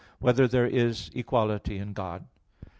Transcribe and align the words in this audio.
1] 0.17 0.17
Whether 0.17 0.47
There 0.47 0.65
Is 0.65 1.11
Equality 1.13 1.77
in 1.77 1.93
God? 1.93 2.25